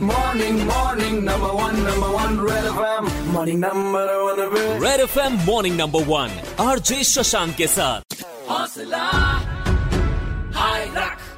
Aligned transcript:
Morning, 0.00 0.66
morning, 0.66 1.24
number 1.24 1.48
one, 1.48 1.76
number 1.82 2.10
one, 2.12 2.40
Red 2.40 2.64
FM. 2.64 3.32
Morning, 3.32 3.58
number 3.60 4.04
one, 4.24 4.40
Red. 4.54 4.82
Red 4.82 5.00
F 5.00 5.16
M 5.18 5.38
morning 5.46 5.76
number 5.80 6.04
one 6.08 6.38
RJ 6.68 7.02
Shashank 7.10 7.54
के 7.56 7.66
साथ 7.76 8.22
हौसला, 8.50 9.04
हाय 10.60 10.86
रख. 10.96 11.30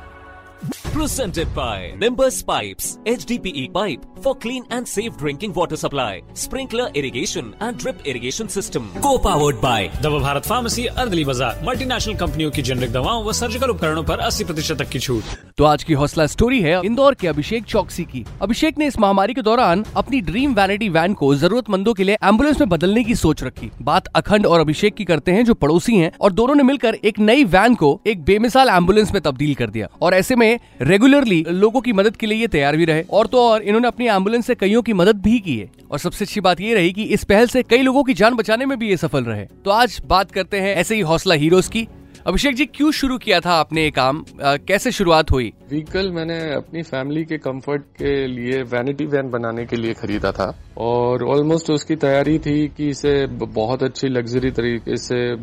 presented 0.97 1.49
by 1.57 1.93
Nimbus 2.03 2.37
Pipes 2.51 2.85
HDPE 3.11 3.63
pipe 3.73 4.05
for 4.27 4.31
clean 4.45 4.63
and 4.77 4.89
safe 4.93 5.17
drinking 5.23 5.53
water 5.59 5.77
supply 5.81 6.23
sprinkler 6.43 6.87
irrigation 7.01 7.51
and 7.67 7.77
drip 7.83 8.01
irrigation 8.13 8.49
system 8.55 8.87
co-powered 9.07 9.61
by 9.65 9.81
दवा 10.07 10.19
Bharat 10.27 10.47
pharmacy 10.53 10.87
अर्दली 11.03 11.25
बाजार 11.31 11.61
multinational 11.67 12.15
कंपनियों 12.23 12.51
की 12.59 12.63
generic 12.69 12.93
दवाओं 12.93 13.23
व 13.25 13.33
सर्जिकल 13.41 13.71
उपकरणों 13.77 14.05
पर 14.13 14.25
80 14.29 14.45
प्रतिशत 14.53 14.79
तक 14.83 14.89
की 14.95 15.01
छूट 15.09 15.37
तो 15.58 15.64
आज 15.64 15.84
की 15.84 15.94
हौसला 15.94 16.26
स्टोरी 16.26 16.60
है 16.62 16.80
इंदौर 16.86 17.14
के 17.14 17.28
अभिषेक 17.28 17.64
चौकसी 17.64 18.04
की। 18.04 18.24
अभिषेक 18.42 18.78
ने 18.78 18.86
इस 18.88 19.00
महामारी 19.00 19.34
के 19.34 19.42
दौरान 19.42 19.84
अपनी 19.96 20.22
ड्रीम 20.22 20.54
वैनिटी 20.54 20.90
वैन 20.90 21.14
को 21.14 21.34
जरूरतमंदों 21.36 21.94
के 21.94 22.04
लिए 22.04 22.16
एंबुलेंस 22.16 22.60
में 22.60 22.70
बदलने 22.70 23.04
की 23.04 23.16
सोच 23.16 23.44
रखी। 23.44 23.70
बात 23.82 24.08
अखंड 24.08 24.46
और 24.46 24.60
अभिषेक 24.60 24.96
की 24.96 25.06
करते 25.06 25.32
हैं 25.32 25.46
जो 25.46 25.54
पड़ोसी 25.54 25.98
हैं 25.98 26.12
और 26.22 26.34
दोनों 26.34 26.56
ने 26.56 26.64
मिलकर 26.64 26.96
एक 26.96 27.20
नई 27.20 27.44
वैन 27.44 27.76
को 27.76 28.00
एक 28.08 28.24
बेमिसाल 28.24 28.70
एंबुलेंस 28.70 29.12
में 29.14 29.22
तब्दील 29.22 29.54
कर 29.56 29.70
दिया। 29.70 29.88
और 30.02 30.14
ऐसे 30.14 30.36
में 30.36 30.60
रेगुलरली 30.82 31.44
लोगों 31.50 31.82
की 31.82 31.94
मदद 31.94 32.16
के 32.16 32.28
लिए 32.28 32.40
ये 32.40 32.48
तैयार 32.48 32.78
भी 32.78 32.86
रहे। 32.86 33.04
और 33.12 33.28
तो 33.28 33.42
और 33.42 33.62
इन्होंने 33.62 33.88
अपनी 33.88 34.08
एंबुलेंस 34.08 34.46
से 34.46 34.56
कईयों 34.56 34.82
की 34.82 34.94
मदद 34.94 35.22
भी 35.22 35.40
की 35.40 35.58
है। 35.58 35.70
और 35.92 36.00
सबसे 36.00 36.26
अच्छी 36.26 36.42
बात 36.42 36.62
ये 36.62 36.74
रही 36.74 36.92
कि 36.94 37.04
इस 37.04 37.24
पहल 37.24 37.48
से 37.48 37.64
कई 37.64 37.82
लोगों 37.82 38.04
की 38.04 38.14
जान 38.14 38.36
बचाने 38.36 38.66
में 38.66 38.78
भी 38.80 38.90
ये 38.90 38.98
सफल 38.98 39.24
रहे। 39.24 39.46
तो 39.66 39.72
आज 39.72 40.02
बात 40.06 40.32
करते 40.32 40.60
हैं 40.60 40.76
ऐसे 40.76 40.96
ही 40.96 41.02
हौसला 41.02 41.36
हीरोज 41.36 41.68
की। 41.68 41.88
अभिषेक 42.28 42.56
जी 42.56 42.66
क्यों 42.66 42.92
शुरू 42.92 43.18
किया 43.18 43.40
था 43.40 43.52
आपने 43.52 43.84
ये 43.84 43.92
काम? 43.92 44.26
आ, 44.44 44.56
कैसे 44.58 44.92
शुरुआत 44.92 45.32
हुई? 45.32 45.54
व्हीकल 45.70 46.12
मैंने 46.12 46.54
अपनी 46.54 46.82
फैमिली 46.82 47.24
के 47.26 47.38
कंफर्ट 47.38 47.82
के 47.82 48.28
लिए 48.28 48.62
वैनिटी 48.62 49.06
वैन 49.06 49.30
बनाने 49.30 49.66
के 49.66 49.76
लिए 49.76 49.94
खरीदा 49.94 50.32
था 50.32 50.60
और 50.78 51.24
ऑलमोस्ट 51.24 51.72
उसकी 51.72 51.96
तैयारी 51.96 52.40
थी 52.40 52.68
कि 52.68 52.88
इसे 52.88 53.28
बहुत 53.28 53.84
अच्छी 53.84 54.08
लग्जरी 54.08 54.52
तरीके 54.52 54.98
से 54.98 55.36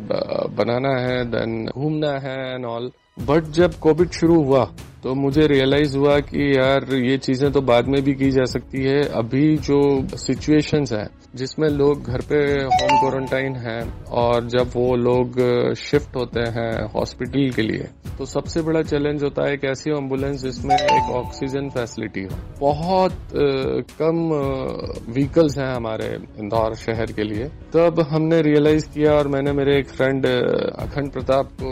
बनाना 0.55 0.97
है 0.99 1.25
देन 1.25 1.65
घूमना 1.77 2.11
है 2.11 2.53
एंड 2.53 2.65
ऑल 2.65 2.91
बट 3.19 3.43
जब 3.43 3.73
कोविड 3.73 4.11
शुरू 4.11 4.43
हुआ 4.43 4.71
तो 5.03 5.13
मुझे 5.15 5.45
रियलाइज़ 5.47 5.97
हुआ 5.97 6.17
कि 6.21 6.51
यार, 6.51 6.93
ये 6.95 7.17
चीज़ें 7.17 7.51
तो 7.51 7.61
बाद 7.61 7.87
में 7.87 8.01
भी 8.03 8.13
की 8.13 8.29
जा 8.31 8.43
सकती 8.45 8.83
है। 8.83 9.01
अभी 9.19 9.55
जो 9.57 9.79
सिचुएशंस 10.17 10.91
है, 10.93 11.07
जिसमें 11.35 11.67
लोग 11.69 12.03
घर 12.03 12.21
पे 12.29 12.37
होम 12.63 12.99
क्वारंटाइन 12.99 13.55
हैं 13.57 13.81
और 14.19 14.47
जब 14.49 14.71
वो 14.75 14.95
लोग 14.97 15.39
शिफ्ट 15.77 16.15
होते 16.15 16.41
हैं 16.55 16.71
हॉस्पिटल 16.93 17.49
के 17.55 17.61
लिए 17.61 17.87
तो 18.17 18.25
सबसे 18.25 18.61
बड़ा 18.61 18.81
चैलेंज 18.81 19.23
होता 19.23 19.45
है 19.45 19.53
एक 19.53 19.63
ऐसी 19.65 19.91
एंबुलेंस 19.91 20.41
जिसमें 20.43 20.75
एक 20.75 21.11
ऑक्सीजन 21.17 21.69
फैसिलिटी 21.69 22.21
हो। 22.23 22.37
बहुत 22.59 23.13
कम 24.01 24.17
व्हीकल्स 25.13 25.57
हैं 25.57 25.67
हमारे 25.67 26.07
इंदौर 26.39 26.75
शहर 26.75 27.11
के 27.11 27.23
लिए। 27.23 27.45
तब 27.73 27.99
हमने 28.09 28.41
रियलाइज़ 28.41 28.89
किया 28.89 29.13
और 29.13 29.27
मैंने 29.27 29.51
मेरे 29.53 29.77
एक 29.79 29.89
फ्रेंड 29.89 30.25
अखंड 30.25 31.11
प्रताप 31.11 31.51
को 31.61 31.71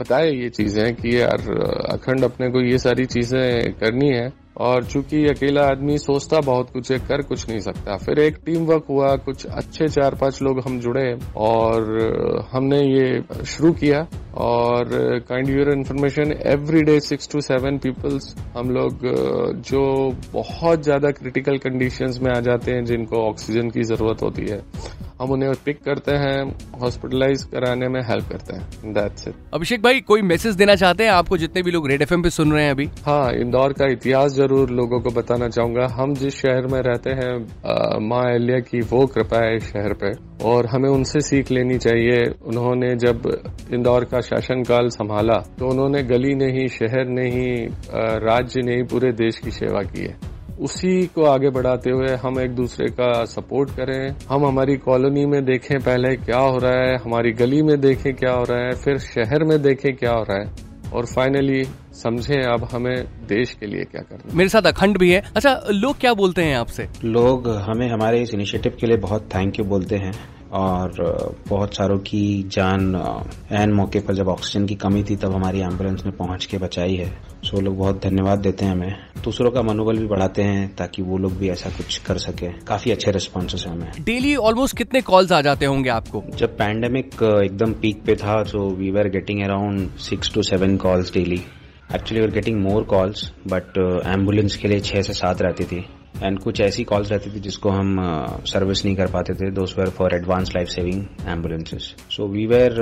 बताया 0.00 0.30
ये 0.32 0.48
चीज़ें 0.50 0.94
कि 0.94 1.16
यार 1.20 1.48
अखंड 1.92 2.24
अपने 2.24 2.48
को 2.56 2.60
ये 2.62 2.78
सारी 2.78 3.06
चीज़ें 3.06 3.72
करनी 3.74 4.08
है। 4.08 4.32
और 4.56 4.84
चूँकि 4.84 5.18
अकेला 5.28 5.62
आदमी 5.62 5.96
सोचता 5.98 6.38
बहुत 6.40 6.70
कुछ 6.72 6.90
है, 6.92 6.98
कर 6.98 7.22
कुछ 7.22 7.48
नहीं 7.48 7.58
सकता। 7.60 7.96
फिर 7.96 8.18
एक 8.20 8.36
टीम 8.46 8.64
वर्क 8.66 8.84
हुआ, 8.90 9.14
कुछ 9.18 9.44
अच्छे 9.46 9.88
चार 9.88 10.14
पाँच 10.14 10.40
लोग 10.42 10.60
हम 10.66 10.78
जुड़े 10.80 11.04
और 11.36 12.48
हमने 12.52 12.78
ये 12.80 13.44
शुरू 13.46 13.72
किया। 13.74 14.00
और 14.38 14.88
kind 15.28 15.48
your 15.50 15.72
information 15.72 16.32
every 16.46 16.82
day 16.82 16.98
six 17.02 17.28
to 17.32 17.40
seven 17.42 17.78
peoples 17.78 18.34
हम 18.56 18.70
लोग, 18.70 19.06
जो 19.62 19.84
बहुत 20.32 20.82
ज़्यादा 20.82 21.10
क्रिटिकल 21.12 21.58
कंडीशंस 21.58 22.20
में 22.22 22.30
आ 22.32 22.40
जाते 22.40 22.72
हैं, 22.72 22.84
जिनको 22.84 23.26
ऑक्सीजन 23.28 23.70
की 23.70 23.82
ज़रूरत 23.84 24.22
होती 24.22 24.46
है। 24.50 24.60
हम 25.20 25.30
उन्हें 25.32 25.52
पिक 25.64 25.78
करते 25.84 26.12
हैं 26.14 26.40
हॉस्पिटलाइज 26.80 27.42
कराने 27.52 27.88
में 27.88 28.00
हेल्प 28.08 28.28
करते 28.30 28.56
हैं. 28.56 28.92
दैट्स 28.94 29.28
इट 29.28 29.34
अभिषेक 29.54 29.82
भाई 29.82 30.00
कोई 30.02 30.22
मैसेज 30.24 30.54
देना 30.56 30.74
चाहते 30.76 31.04
हैं? 31.04 31.10
आपको 31.12 31.36
जितने 31.38 31.62
भी 31.62 31.70
लोग 31.70 31.88
रेड 31.90 32.02
एफएम 32.02 32.22
पे 32.22 32.30
सुन 32.30 32.52
रहे 32.52 32.64
हैं 32.64 32.70
अभी। 32.70 32.88
हाँ 33.06 33.32
इंदौर 33.34 33.72
का 33.72 33.90
इतिहास 33.92 34.32
ज़रूर 34.32 34.70
लोगों 34.72 35.00
को 35.00 35.10
बताना 35.12 35.48
चाहूँगा। 35.48 35.86
हम 35.94 36.14
जिस 36.16 36.36
शहर 36.36 36.66
में 36.66 36.80
रहते 36.82 37.10
हैं 37.12 37.34
माँ 38.08 38.22
अहल्या 38.24 38.58
की 38.60 38.80
वो 38.86 39.04
कृपा 39.08 39.44
है 39.44 39.56
इस 39.56 39.66
शहर 39.66 39.92
पे 40.02 40.12
और 40.44 40.66
हमें 40.66 40.88
उनसे 40.90 41.20
सीख 41.22 41.50
लेनी 41.50 41.78
चाहिए। 41.78 42.22
उन्होंने 42.46 42.94
जब 42.98 43.30
इंदौर 43.74 44.04
का 44.04 44.20
शासनकाल 44.22 44.88
संभाला 44.90 45.38
तो 45.58 45.68
उन्होंने 45.68 46.02
गली 46.04 46.34
नहीं 46.36 46.66
शहर 46.70 47.08
नहीं 47.10 47.50
राज्य 48.22 48.62
नहीं 48.62 48.82
पूरे 48.86 49.12
देश 49.16 49.38
की 49.38 49.50
सेवा 49.52 49.82
की 49.84 50.02
है। 50.02 50.25
उसी 50.60 51.06
को 51.06 51.24
आगे 51.24 51.50
बढ़ाते 51.50 51.90
हुए 51.90 52.14
हम 52.16 52.40
एक 52.40 52.50
दूसरे 52.50 52.86
का 52.86 53.24
सपोर्ट 53.24 53.70
करें। 53.70 54.14
हम 54.28 54.46
हमारी 54.46 54.76
कॉलोनी 54.76 55.26
में 55.26 55.44
देखें 55.44 55.78
पहले 55.80 56.16
क्या 56.16 56.38
हो 56.38 56.56
रहा 56.56 56.82
है 56.82 56.96
हमारी 56.96 57.32
गली 57.32 57.62
में 57.62 57.80
देखें 57.80 58.14
क्या 58.14 58.32
हो 58.32 58.42
रहा 58.42 58.66
है 58.66 58.72
फिर 58.74 58.98
शहर 58.98 59.44
में 59.44 59.62
देखें 59.62 59.96
क्या 59.96 60.10
हो 60.10 60.22
रहा 60.22 60.38
है। 60.38 60.50
और 60.94 61.06
फाइनली 61.06 61.64
समझें 61.92 62.42
अब 62.42 62.68
हमें 62.72 63.04
देश 63.28 63.54
के 63.54 63.66
लिए 63.66 63.84
क्या 63.84 64.02
करना 64.02 64.30
है। 64.30 64.36
मेरे 64.36 64.48
साथ 64.48 64.62
अखंड 64.62 64.98
भी 64.98 65.10
है। 65.10 65.22
अच्छा 65.36 65.62
लोग 65.70 65.98
क्या 65.98 66.14
बोलते 66.14 66.42
हैं 66.42 66.56
आपसे? 66.56 66.88
लोग 67.04 67.48
हमें 67.48 67.88
हमारे 67.88 68.22
इस 68.22 68.34
इनिशिएटिव 68.34 68.76
के 68.80 68.86
लिए 68.86 68.96
बहुत 68.96 69.28
थैंक 69.34 69.58
यू 69.58 69.64
बोलते 69.64 69.96
हैं। 69.96 70.12
और 70.56 71.36
बहुत 71.48 71.74
सारों 71.74 71.98
की 72.00 72.42
जान 72.52 72.84
एन 73.52 73.72
मौके 73.72 74.00
पर 74.00 74.14
जब 74.14 74.28
ऑक्सीजन 74.28 74.66
की 74.66 74.74
कमी 74.74 75.02
थी 75.04 75.16
तब 75.16 75.34
हमारी 75.34 75.60
एंबुलेंस 75.60 76.04
ने 76.06 76.10
पहुँच 76.12 76.44
के 76.44 76.58
बचाई 76.58 76.94
है। 76.96 77.10
सो 77.44 77.60
लोग 77.60 77.76
बहुत 77.78 78.00
धन्यवाद 78.02 78.38
देते 78.38 78.64
हैं 78.64 78.72
हमें। 78.72 78.94
दूसरों 79.24 79.50
का 79.50 79.62
मनोबल 79.62 79.98
भी 79.98 80.06
बढ़ाते 80.06 80.42
हैं 80.42 80.74
ताकि 80.76 81.02
वो 81.02 81.18
लोग 81.18 81.36
भी 81.38 81.48
ऐसा 81.50 81.70
कुछ 81.70 81.98
कर 81.98 82.18
सके। 82.18 82.48
काफ़ी 82.66 82.90
अच्छे 82.90 83.10
रिस्पॉन्सेस 83.10 83.64
हैं 83.66 83.72
हमें। 83.72 84.04
डेली 84.04 84.34
ऑलमोस्ट 84.36 84.76
कितने 84.76 85.00
कॉल्स 85.02 85.32
आ 85.32 85.40
जाते 85.40 85.66
होंगे 85.66 85.90
आपको? 85.90 86.22
जब 86.36 86.56
पैंडेमिक 86.58 87.22
एकदम 87.44 87.72
पीक 87.72 88.02
पे 88.06 88.16
था 88.16 88.42
तो 88.44 88.68
we 88.70 88.90
were 88.90 89.08
getting 89.08 89.42
around 89.44 89.90
six 90.00 90.34
to 90.34 90.42
seven 90.42 90.76
calls 90.76 91.12
daily 91.14 91.40
actually 91.94 92.24
were 92.24 92.30
getting 92.30 92.60
more 92.62 92.82
calls 92.84 93.30
but 93.46 93.78
ambulance 94.06 94.56
के 94.56 94.68
लिए 94.68 94.80
छह 94.80 95.02
से 95.02 95.12
सात 95.12 95.42
रहती 95.42 95.64
थी। 95.64 95.84
एंड 96.22 96.38
कुछ 96.38 96.60
ऐसी 96.60 96.84
कॉल्स 96.84 97.10
रहती 97.12 97.30
थी 97.30 97.40
जिसको 97.40 97.70
हम 97.70 97.96
सर्विस 98.46 98.84
नहीं 98.84 98.96
कर 98.96 99.06
पाते 99.10 99.34
थे। 99.34 99.50
Those 99.50 99.74
were 99.78 99.88
for 99.96 100.14
advance 100.14 100.52
life 100.56 100.68
saving 100.68 101.28
ambulances 101.28 101.82
so 102.10 102.26
we 102.28 102.46
were 102.46 102.74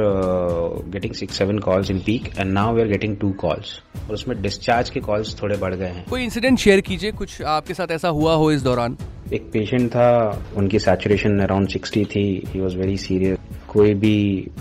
getting 0.93 1.15
six 1.15 1.39
seven 1.39 1.59
calls 1.59 1.91
in 1.91 1.99
peak 2.07 2.29
and 2.39 2.53
now 2.53 2.75
we 2.75 2.83
are 2.83 2.89
getting 2.89 3.17
two 3.17 3.31
calls 3.41 3.81
और 4.07 4.15
उसमें 4.15 4.41
डिस्चार्ज 4.43 4.91
के 4.91 5.01
कॉल्स 5.01 5.37
थोड़े 5.43 5.57
बढ़ 5.57 5.75
गए 5.75 5.87
हैं। 5.87 6.05
कोई 6.11 6.23
इंसिडेंट 6.25 6.59
शेयर 6.59 6.81
कीजिए 6.81 7.13
कुछ 7.13 7.41
आपके 7.43 7.75
साथ 7.75 7.91
ऐसा 7.91 8.09
हुआ 8.11 8.35
हो 8.35 8.51
इस 8.53 8.63
दौरान? 8.63 8.97
एक 9.33 9.51
पेशेंट 9.53 9.91
था 9.91 10.09
उनकी 10.57 10.79
सैचुरेशन 10.79 11.39
अराउंड 11.41 11.69
60 11.69 12.05
थी। 12.07 12.27
ही 12.49 12.61
वाज 12.61 12.77
वेरी 12.77 12.97
सीरियस 12.97 13.39
कोई 13.69 13.95
भी 13.95 14.17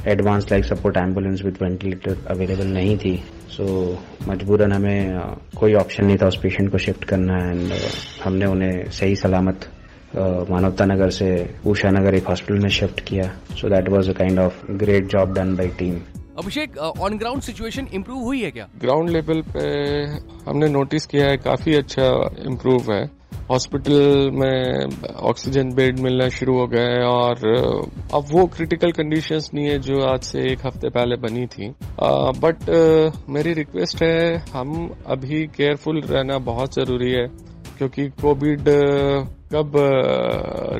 advance 0.08 0.52
life 0.52 0.66
support 0.66 0.98
ambulance 0.98 1.42
with 1.46 1.58
ventilator 1.62 2.18
available 2.32 2.68
नहीं 2.68 2.98
थी। 2.98 3.20
सो 3.54 3.66
मजबूरन 4.28 4.72
हमें 4.72 5.20
कोई 5.60 5.74
ऑप्शन 5.76 6.06
नहीं 6.06 6.18
था 6.22 6.28
उस 6.28 6.38
पेशेंट 6.44 6.72
को 6.72 6.78
शिफ्ट 6.78 7.04
करना 7.06 7.38
एंड 7.50 7.72
हमने 8.24 8.46
उन्हें 8.46 8.90
सही 8.92 9.16
सलामत 9.16 9.70
मानवता 10.50 10.86
नगर 10.86 11.10
से 11.10 11.30
उषा 11.68 11.90
नगर 11.92 12.16
एक 12.16 12.28
हॉस्पिटल 12.28 12.60
में 12.64 12.70
शिफ्ट 12.70 13.00
किया। 13.08 13.28
So 13.60 13.70
that 13.70 13.90
was 13.90 14.10
a 14.10 14.14
kind 14.14 14.40
of 14.40 14.66
great 14.82 15.08
job 15.12 15.34
done 15.34 15.56
by 15.56 15.68
team 15.80 16.00
Abhishek 16.38 16.78
on 16.78 17.18
ground 17.18 17.42
situation 17.42 17.88
improve 17.94 18.24
हुई 18.24 18.42
है 18.42 18.52
क्या? 18.52 18.68
ग्राउंड 18.82 19.10
लेवल 19.10 19.42
पे 19.56 19.66
हमने 20.50 20.70
नोटिस 20.70 21.06
किया 21.06 21.26
है 21.26 21.38
काफ़ी 21.38 21.76
अच्छा 21.76 22.06
इम्प्रूव 22.46 22.92
है। 22.92 23.04
हॉस्पिटल 23.50 24.30
में 24.34 25.14
ऑक्सीजन 25.30 25.74
बेड 25.76 26.00
मिलना 26.00 26.28
शुरू 26.30 26.58
हो 26.58 26.66
गए 26.68 27.02
और 27.06 27.46
अब 28.16 28.26
वो 28.32 28.46
क्रिटिकल 28.56 28.92
कंडीशंस 28.94 29.50
नहीं 29.54 29.66
है 29.68 29.78
जो 29.80 30.00
आज 30.04 30.22
से 30.24 30.42
एक 30.52 30.66
हफ़्ते 30.66 30.90
पहले 30.90 31.16
बनी 31.22 31.46
थी। 31.48 31.70
बट 32.40 32.70
मेरी 33.30 33.54
रिक्वेस्ट 33.54 34.04
है, 34.04 34.38
हम 34.54 34.90
अभी 35.08 35.46
केयरफुल 35.58 36.02
रहना 36.04 36.38
बहुत 36.46 36.76
ज़रूरी 36.76 37.12
है, 37.12 37.26
क्योंकि 37.78 38.08
कोविड 38.22 38.70
कब 39.54 39.72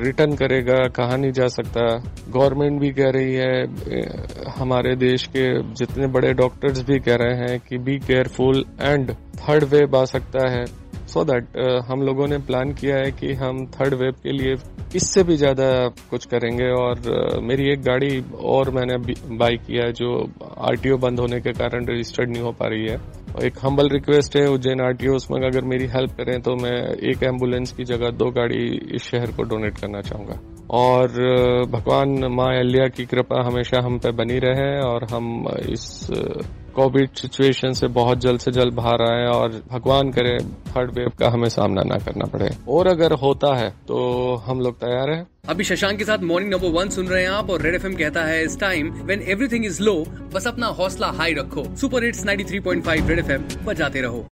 रिटर्न 0.04 0.34
करेगा, 0.36 0.76
कहाँ 0.88 1.18
नहीं 1.18 1.32
जा 1.32 1.46
सकता। 1.48 1.86
गवर्नमेंट 2.30 2.80
भी 2.80 2.90
कह 2.92 3.10
रही 3.14 3.34
है 3.34 4.52
हमारे 4.58 4.94
देश 4.98 5.26
के 5.36 5.46
जितने 5.74 6.06
बड़े 6.12 6.32
डॉक्टर्स 6.34 6.82
भी 6.86 6.98
कह 7.00 7.16
रहे 7.22 7.36
हैं 7.40 7.58
कि 7.68 7.78
be 7.80 7.98
careful 8.06 8.64
and 8.80 9.12
third 9.12 9.64
wave 9.74 9.96
आ 9.96 10.04
सकता 10.06 10.48
है। 10.50 10.64
सो 11.06 11.20
so 11.20 11.26
दैट 11.28 11.44
uh, 11.64 11.84
हम 11.86 12.02
लोगों 12.02 12.26
ने 12.28 12.38
प्लान 12.38 12.72
किया 12.72 12.96
है 12.96 13.10
कि 13.12 13.32
हम 13.34 13.64
थर्ड 13.66 13.94
वेव 13.94 14.12
के 14.22 14.32
लिए 14.32 14.54
इससे 14.96 15.22
भी 15.22 15.36
ज़्यादा 15.36 15.66
कुछ 16.10 16.24
करेंगे 16.26 16.70
और 16.70 16.98
अ, 17.10 17.40
मेरी 17.40 17.70
एक 17.72 17.82
गाड़ी 17.82 18.22
और 18.44 18.70
मैंने 18.70 18.96
बाई 19.36 19.56
किया 19.66 19.90
जो 19.90 20.08
आरटीओ 20.70 20.96
बंद 20.96 21.20
होने 21.20 21.40
के 21.40 21.52
कारण 21.52 21.86
रजिस्टर्ड 21.86 22.30
नहीं 22.30 22.42
हो 22.42 22.52
पा 22.52 22.66
रही 22.66 22.86
है। 22.86 22.98
एक 23.46 23.54
हम्बल 23.62 23.88
रिक्वेस्ट 23.88 24.36
है 24.36 24.46
उज्जैन 24.48 24.80
आरटीओ 24.80 25.14
उसमें 25.14 25.38
अगर 25.48 25.64
मेरी 25.64 25.86
हेल्प 25.94 26.10
करें 26.18 26.40
तो 26.40 26.54
मैं 26.56 26.76
एक 27.10 27.22
एंबुलेंस 27.22 27.72
की 27.72 27.84
जगह 27.84 28.10
दो 28.18 28.30
गाड़ी 28.30 28.64
इस 28.94 29.10
शहर 29.10 29.32
को 29.36 29.42
डोनेट 29.42 29.78
करना 29.78 30.00
चाहूँगा। 30.00 30.38
और 30.74 31.08
भगवान 31.70 32.18
माँ 32.34 32.52
अल्या 32.58 32.86
की 32.88 33.04
कृपा 33.06 33.42
हमेशा 33.46 33.80
हम 33.86 33.98
पे 33.98 34.10
बनी 34.22 34.38
रहे 34.44 34.70
और 34.82 35.06
हम 35.12 35.48
इस 35.68 35.86
कोविड 36.74 37.10
सिचुएशन 37.16 37.72
से 37.72 37.86
बहुत 37.94 38.18
जल्द 38.18 38.40
से 38.40 38.50
जल्द 38.52 38.74
बाहर 38.74 39.02
आए 39.02 39.26
और 39.28 39.60
भगवान 39.70 40.10
करे 40.10 40.36
थर्ड 40.68 40.90
वेव 40.90 41.10
का 41.18 41.28
हमें 41.30 41.48
सामना 41.48 41.82
ना 41.84 41.98
करना 42.04 42.26
पड़े। 42.28 42.50
और 42.68 42.86
अगर 42.86 43.12
होता 43.14 43.54
है 43.56 43.70
तो 43.88 44.34
हम 44.46 44.60
लोग 44.60 44.76
तैयार 44.76 45.10
हैं। 45.10 45.26
अभी 45.48 45.64
शशांक 45.64 45.98
के 45.98 46.04
साथ 46.04 46.18
मॉर्निंग 46.24 46.52
नंबर 46.52 46.78
वन 46.78 46.88
सुन 46.88 47.06
रहे 47.06 47.22
हैं 47.22 47.30
आप 47.30 47.50
और 47.50 47.62
रेड 47.62 47.74
एफएम 47.74 47.94
कहता 47.94 48.24
है, 48.24 48.44
इस 48.44 48.58
time 48.60 48.90
when 49.02 49.22
everything 49.28 49.64
is 49.66 49.82
low 49.82 49.94
बस 50.34 50.46
अपना 50.46 50.66
हौसला 50.78 51.10
हाई 51.12 51.34
रखो। 51.34 51.64
सुपर 51.76 52.04
हिट्स 52.04 52.24
93.5 52.26 53.08
रेड 53.08 53.18
एफएम 53.18 53.44
बजाते 53.64 54.00
रहो। 54.00 54.24